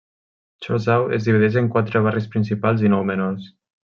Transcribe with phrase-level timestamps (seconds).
[0.67, 3.49] Chorzów es divideix en quatre barris principals i nou menors.